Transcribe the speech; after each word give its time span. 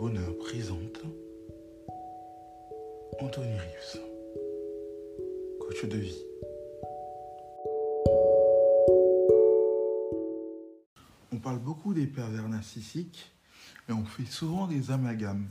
Bonheur 0.00 0.36
présente 0.38 1.00
Anthony 3.20 3.56
Rives, 3.56 4.00
coach 5.60 5.84
de 5.84 5.96
vie. 5.96 6.18
On 11.30 11.38
parle 11.38 11.60
beaucoup 11.60 11.94
des 11.94 12.08
pervers 12.08 12.48
narcissiques 12.48 13.30
et 13.88 13.92
on 13.92 14.04
fait 14.04 14.26
souvent 14.26 14.66
des 14.66 14.90
amalgames. 14.90 15.46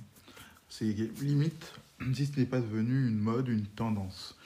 C'est 0.68 0.93
limite 1.21 1.74
si 2.14 2.25
ce 2.25 2.38
n'est 2.38 2.46
pas 2.46 2.60
devenu 2.60 3.07
une 3.07 3.20
mode, 3.20 3.47
une 3.47 3.68
tendance. 3.68 4.38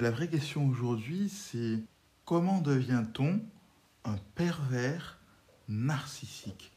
La 0.00 0.10
vraie 0.10 0.28
question 0.28 0.68
aujourd'hui, 0.68 1.28
c'est 1.28 1.78
comment 2.24 2.60
devient-on 2.60 3.40
un 4.04 4.16
pervers 4.34 5.20
narcissique? 5.68 6.73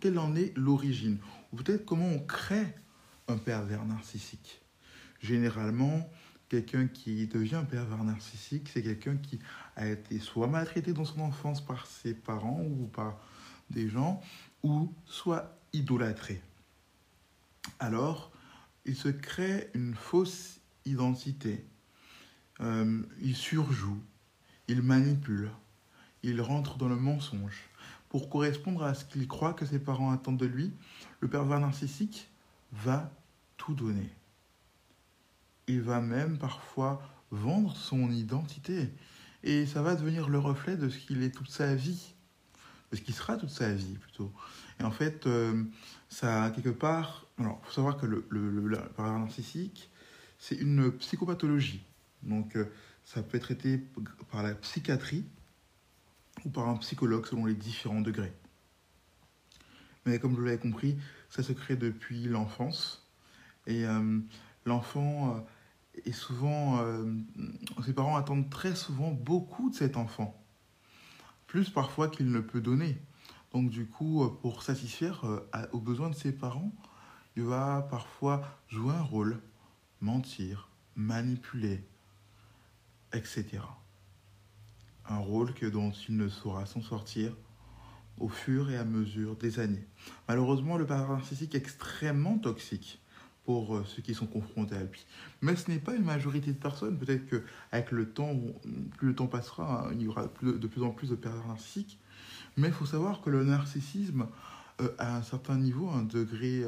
Quelle 0.00 0.18
en, 0.18 0.34
est 0.34 0.56
l'origine 0.56 1.18
Ou 1.52 1.56
peut-être 1.56 1.84
comment 1.84 2.08
on 2.08 2.18
crée 2.18 2.74
un 3.28 3.36
pervers 3.36 3.84
narcissique 3.84 4.60
Généralement, 5.20 6.10
quelqu'un 6.48 6.88
qui 6.88 7.26
devient 7.26 7.56
un 7.56 7.64
pervers 7.64 8.02
narcissique, 8.02 8.68
c'est 8.72 8.82
quelqu'un 8.82 9.16
qui 9.16 9.38
a 9.76 9.86
été 9.88 10.18
soit 10.18 10.48
maltraité 10.48 10.92
dans 10.92 11.04
son 11.04 11.20
enfance 11.20 11.64
par 11.64 11.86
ses 11.86 12.14
parents 12.14 12.62
ou 12.62 12.86
par 12.86 13.20
des 13.70 13.88
gens, 13.88 14.20
ou 14.62 14.92
soit 15.06 15.56
idolâtré. 15.72 16.42
Alors, 17.78 18.32
il 18.84 18.96
se 18.96 19.08
crée 19.08 19.70
une 19.74 19.94
fausse 19.94 20.60
identité. 20.84 21.64
Euh, 22.60 23.02
il 23.20 23.34
surjoue, 23.34 24.02
il 24.68 24.82
manipule, 24.82 25.50
il 26.22 26.40
rentre 26.40 26.76
dans 26.76 26.88
le 26.88 26.96
mensonge 26.96 27.68
pour 28.14 28.30
correspondre 28.30 28.84
à 28.84 28.94
ce 28.94 29.04
qu'il 29.04 29.26
croit 29.26 29.54
que 29.54 29.66
ses 29.66 29.80
parents 29.80 30.12
attendent 30.12 30.36
de 30.36 30.46
lui, 30.46 30.72
le 31.18 31.26
pervers 31.26 31.58
narcissique 31.58 32.30
va 32.70 33.10
tout 33.56 33.74
donner. 33.74 34.08
Il 35.66 35.80
va 35.82 36.00
même 36.00 36.38
parfois 36.38 37.02
vendre 37.32 37.74
son 37.74 38.12
identité. 38.12 38.88
Et 39.42 39.66
ça 39.66 39.82
va 39.82 39.96
devenir 39.96 40.28
le 40.28 40.38
reflet 40.38 40.76
de 40.76 40.88
ce 40.88 40.96
qu'il 40.96 41.24
est 41.24 41.32
toute 41.32 41.50
sa 41.50 41.74
vie. 41.74 42.14
De 42.92 42.96
ce 42.98 43.02
qu'il 43.02 43.14
sera 43.14 43.36
toute 43.36 43.50
sa 43.50 43.74
vie, 43.74 43.98
plutôt. 43.98 44.32
Et 44.78 44.84
en 44.84 44.92
fait, 44.92 45.26
euh, 45.26 45.64
ça, 46.08 46.52
quelque 46.54 46.70
part... 46.70 47.26
Alors, 47.40 47.60
il 47.64 47.66
faut 47.66 47.72
savoir 47.72 47.96
que 47.96 48.06
le, 48.06 48.24
le, 48.28 48.78
pervers 48.94 49.18
narcissique, 49.18 49.90
c'est 50.38 50.54
une 50.54 50.92
psychopathologie. 50.92 51.82
Donc, 52.22 52.54
euh, 52.54 52.66
ça 53.04 53.24
peut 53.24 53.38
être 53.38 53.42
traité 53.42 53.82
par 54.30 54.44
la 54.44 54.54
psychiatrie, 54.54 55.24
ou 56.44 56.50
par 56.50 56.68
un 56.68 56.76
psychologue 56.76 57.26
selon 57.26 57.46
les 57.46 57.54
différents 57.54 58.00
degrés. 58.00 58.32
Mais 60.06 60.18
comme 60.18 60.34
vous 60.34 60.42
l'avez 60.42 60.58
compris, 60.58 60.98
ça 61.30 61.42
se 61.42 61.52
crée 61.52 61.76
depuis 61.76 62.24
l'enfance. 62.24 63.08
Et 63.66 63.86
euh, 63.86 64.20
l'enfant 64.66 65.36
euh, 65.36 66.00
est 66.04 66.12
souvent... 66.12 66.80
Euh, 66.82 67.04
ses 67.84 67.94
parents 67.94 68.16
attendent 68.16 68.50
très 68.50 68.74
souvent 68.74 69.10
beaucoup 69.10 69.70
de 69.70 69.74
cet 69.74 69.96
enfant. 69.96 70.40
Plus 71.46 71.70
parfois 71.70 72.08
qu'il 72.08 72.30
ne 72.30 72.40
peut 72.40 72.60
donner. 72.60 73.00
Donc 73.52 73.70
du 73.70 73.86
coup, 73.86 74.28
pour 74.42 74.64
satisfaire 74.64 75.24
aux 75.70 75.80
besoins 75.80 76.10
de 76.10 76.16
ses 76.16 76.32
parents, 76.32 76.72
il 77.36 77.44
va 77.44 77.86
parfois 77.88 78.42
jouer 78.68 78.92
un 78.92 79.02
rôle, 79.02 79.40
mentir, 80.00 80.68
manipuler, 80.96 81.84
etc 83.12 83.60
un 85.08 85.18
rôle 85.18 85.52
que 85.54 85.66
dont 85.66 85.90
il 86.08 86.16
ne 86.16 86.28
saura 86.28 86.66
s'en 86.66 86.82
sortir 86.82 87.32
au 88.18 88.28
fur 88.28 88.70
et 88.70 88.76
à 88.76 88.84
mesure 88.84 89.36
des 89.36 89.58
années. 89.58 89.86
Malheureusement, 90.28 90.76
le 90.76 90.86
pervers 90.86 91.16
narcissique 91.16 91.54
est 91.54 91.58
extrêmement 91.58 92.38
toxique 92.38 93.00
pour 93.44 93.76
euh, 93.76 93.84
ceux 93.84 94.02
qui 94.02 94.14
sont 94.14 94.26
confrontés 94.26 94.76
à 94.76 94.82
lui. 94.82 95.04
Mais 95.42 95.56
ce 95.56 95.70
n'est 95.70 95.78
pas 95.78 95.94
une 95.94 96.04
majorité 96.04 96.52
de 96.52 96.56
personnes. 96.56 96.96
Peut-être 96.96 97.26
qu'avec 97.28 97.90
le 97.90 98.08
temps, 98.08 98.34
plus 98.96 99.08
le 99.08 99.14
temps 99.14 99.26
passera, 99.26 99.86
hein, 99.86 99.90
il 99.92 100.02
y 100.02 100.08
aura 100.08 100.28
de 100.42 100.66
plus 100.66 100.82
en 100.82 100.90
plus 100.90 101.10
de 101.10 101.16
pervers 101.16 101.46
narcissiques. 101.46 101.98
Mais 102.56 102.68
il 102.68 102.74
faut 102.74 102.86
savoir 102.86 103.20
que 103.20 103.30
le 103.30 103.44
narcissisme, 103.44 104.28
euh, 104.80 104.88
à 104.98 105.16
un 105.16 105.22
certain 105.22 105.56
niveau, 105.56 105.90
un 105.90 106.04
degré 106.04 106.64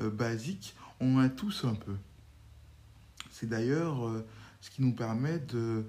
euh, 0.00 0.10
basique, 0.10 0.74
on 1.00 1.18
a 1.18 1.28
tous 1.28 1.64
un 1.64 1.74
peu. 1.74 1.94
C'est 3.30 3.48
d'ailleurs 3.48 4.22
ce 4.60 4.68
qui 4.68 4.82
nous 4.82 4.92
permet 4.92 5.38
de, 5.38 5.84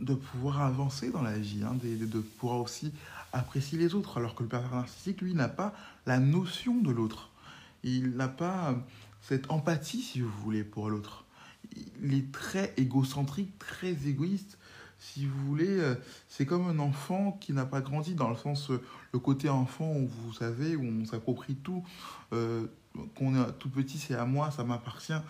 de 0.00 0.14
pouvoir 0.14 0.62
avancer 0.62 1.10
dans 1.10 1.22
la 1.22 1.36
vie, 1.38 1.62
hein, 1.64 1.76
de, 1.82 2.20
pouvoir 2.20 2.60
aussi 2.60 2.92
apprécier 3.32 3.78
les 3.78 3.94
autres, 3.94 4.18
alors 4.18 4.34
que 4.34 4.42
le 4.42 4.48
pervers 4.48 4.74
narcissique, 4.74 5.20
lui, 5.20 5.34
n'a 5.34 5.48
pas 5.48 5.74
la 6.06 6.18
notion 6.18 6.76
de 6.76 6.90
l'autre. 6.90 7.30
Il 7.82 8.16
n'a 8.16 8.28
pas 8.28 8.74
cette 9.22 9.50
empathie, 9.50 10.02
si 10.02 10.20
vous 10.20 10.30
voulez, 10.42 10.64
pour 10.64 10.90
l'autre. 10.90 11.24
Il 12.02 12.14
est 12.14 12.32
très 12.32 12.72
égocentrique, 12.76 13.58
très 13.58 14.06
égoïste. 14.06 14.58
Si 14.98 15.26
vous 15.26 15.46
voulez, 15.46 15.68
euh, 15.68 15.94
c'est 16.28 16.44
comme 16.44 16.66
un 16.66 16.78
enfant 16.80 17.32
qui 17.40 17.52
n'a 17.52 17.66
pas 17.66 17.80
grandi, 17.80 18.14
dans 18.14 18.30
le 18.30 18.36
sens, 18.36 18.70
euh, 18.70 18.82
le 19.12 19.18
côté 19.20 19.48
enfant 19.48 19.92
où 19.92 20.08
vous 20.08 20.32
savez, 20.32 20.74
où 20.74 20.82
on 20.82 21.04
s'approprie 21.04 21.54
tout, 21.54 21.84
euh, 22.32 22.66
qu'on 23.14 23.36
est 23.36 23.52
tout 23.58 23.68
petit, 23.68 23.98
c'est 23.98 24.14
à 24.14 24.24
moi, 24.24 24.50
ça 24.50 24.64
m'appartient. 24.64 25.20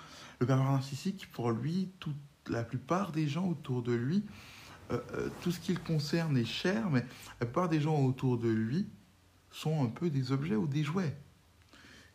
Le 0.41 0.47
pervers 0.47 0.71
narcissique, 0.71 1.29
pour 1.33 1.51
lui, 1.51 1.91
tout 1.99 2.15
la 2.49 2.65
plupart 2.65 3.13
des 3.13 3.29
gens 3.29 3.47
autour 3.49 3.83
de 3.83 3.93
lui, 3.93 4.25
euh, 4.91 4.99
euh, 5.15 5.29
tout 5.43 5.53
ce 5.53 5.61
qui 5.61 5.73
le 5.75 5.81
concerne 5.81 6.37
est 6.37 6.45
cher, 6.45 6.91
mais 6.91 7.05
la 7.41 7.47
plupart 7.47 7.69
des 7.69 7.81
gens 7.81 8.01
autour 8.03 8.39
de 8.39 8.49
lui 8.49 8.87
sont 9.51 9.85
un 9.85 9.89
peu 9.89 10.09
des 10.09 10.33
objets 10.33 10.57
ou 10.57 10.67
des 10.67 10.83
jouets. 10.83 11.15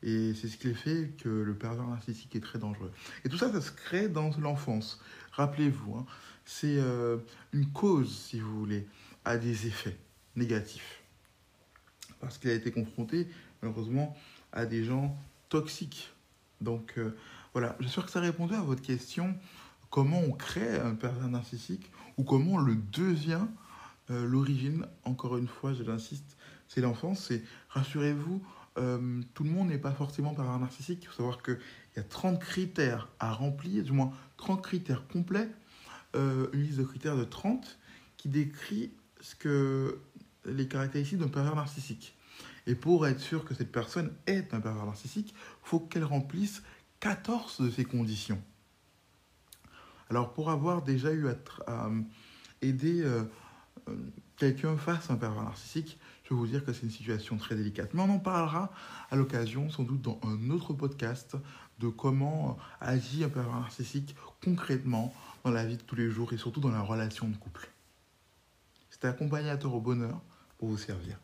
Et 0.01 0.33
c'est 0.33 0.47
ce 0.47 0.57
qui 0.57 0.73
fait 0.73 1.13
que 1.21 1.29
le 1.29 1.55
pervers 1.55 1.87
narcissique 1.87 2.35
est 2.35 2.41
très 2.41 2.59
dangereux. 2.59 2.91
Et 3.23 3.29
tout 3.29 3.37
ça, 3.37 3.51
ça 3.51 3.61
se 3.61 3.71
crée 3.71 4.09
dans 4.09 4.31
l'enfance. 4.39 4.99
Rappelez-vous, 5.31 5.95
hein, 5.95 6.05
c'est 6.45 6.77
euh, 6.77 7.17
une 7.53 7.71
cause, 7.71 8.13
si 8.13 8.39
vous 8.39 8.59
voulez, 8.59 8.87
à 9.23 9.37
des 9.37 9.67
effets 9.67 9.97
négatifs. 10.35 11.01
Parce 12.19 12.37
qu'il 12.37 12.49
a 12.49 12.53
été 12.53 12.71
confronté, 12.71 13.27
malheureusement, 13.61 14.17
à 14.51 14.65
des 14.65 14.83
gens 14.83 15.17
toxiques. 15.49 16.11
Donc 16.59 16.97
voilà, 17.53 17.75
j'espère 17.79 18.05
que 18.05 18.11
ça 18.11 18.19
a 18.19 18.21
répondu 18.21 18.55
à 18.55 18.61
votre 18.61 18.81
question 18.81 19.35
comment 19.93 20.21
on 20.21 20.31
crée 20.31 20.79
un 20.79 20.95
pervers 20.95 21.29
narcissique 21.29 21.91
ou 22.17 22.23
comment 22.23 22.53
on 22.53 22.57
le 22.57 22.75
devient. 22.75 23.45
Euh, 24.09 24.25
l'origine, 24.25 24.87
encore 25.03 25.37
une 25.37 25.47
fois, 25.47 25.75
je 25.75 25.83
l'insiste, 25.83 26.35
c'est 26.67 26.81
l'enfance. 26.81 27.31
Rassurez-vous, 27.69 28.41
euh, 28.79 29.21
tout 29.35 29.43
le 29.43 29.51
monde 29.51 29.67
n'est 29.67 29.77
pas 29.77 29.91
forcément 29.91 30.33
pervers 30.33 30.57
narcissique. 30.57 31.03
Il 31.03 31.09
faut 31.09 31.17
savoir 31.17 31.43
qu'il 31.43 31.59
y 31.95 31.99
a 31.99 32.03
30 32.03 32.41
critères 32.41 33.07
à 33.19 33.33
remplir, 33.33 33.83
du 33.83 33.91
moins 33.91 34.11
30 34.37 34.63
critères 34.63 35.07
complets, 35.07 35.47
euh, 36.15 36.47
une 36.53 36.63
liste 36.63 36.79
de 36.79 36.85
critères 36.85 37.15
de 37.15 37.23
30 37.23 37.77
qui 38.17 38.29
décrit 38.29 38.93
ce 39.21 39.35
que 39.35 39.99
les 40.45 40.67
caractéristiques 40.67 41.19
d'un 41.19 41.27
pervers 41.27 41.55
narcissique. 41.55 42.17
Et 42.65 42.73
pour 42.73 43.05
être 43.05 43.19
sûr 43.19 43.45
que 43.45 43.53
cette 43.53 43.71
personne 43.71 44.11
est 44.25 44.55
un 44.55 44.59
pervers 44.59 44.87
narcissique, 44.87 45.35
il 45.37 45.69
faut 45.69 45.81
qu'elle 45.81 46.03
remplisse 46.03 46.63
14 46.99 47.61
de 47.61 47.69
ces 47.69 47.85
conditions. 47.85 48.41
Alors 50.09 50.33
pour 50.33 50.49
avoir 50.49 50.81
déjà 50.81 51.11
eu 51.11 51.27
à, 51.67 51.89
aider 52.61 53.01
euh, 53.01 53.23
euh, 53.89 53.95
quelqu'un 54.37 54.77
face 54.77 55.09
à 55.09 55.13
un 55.13 55.17
pervers 55.17 55.43
narcissique, 55.43 55.99
je 56.23 56.29
vais 56.29 56.35
vous 56.35 56.47
dire 56.47 56.63
que 56.63 56.71
c'est 56.73 56.83
une 56.83 56.91
situation 56.91 57.37
très 57.37 57.55
délicate. 57.55 57.93
Mais 57.93 58.01
on 58.01 58.09
en 58.09 58.19
parlera 58.19 58.71
à 59.11 59.15
l'occasion, 59.15 59.69
sans 59.69 59.83
doute 59.83 60.01
dans 60.01 60.19
un 60.23 60.49
autre 60.49 60.73
podcast, 60.73 61.35
de 61.79 61.89
comment 61.89 62.57
agit 62.79 63.23
un 63.23 63.29
pervers 63.29 63.59
narcissique 63.59 64.15
concrètement 64.43 65.13
dans 65.43 65.51
la 65.51 65.65
vie 65.65 65.77
de 65.77 65.81
tous 65.81 65.95
les 65.95 66.09
jours 66.09 66.31
et 66.33 66.37
surtout 66.37 66.61
dans 66.61 66.71
la 66.71 66.81
relation 66.81 67.27
de 67.27 67.35
couple. 67.35 67.69
C'était 68.89 69.07
accompagnateur 69.07 69.73
au 69.73 69.81
bonheur 69.81 70.21
pour 70.57 70.69
vous 70.69 70.77
servir. 70.77 71.17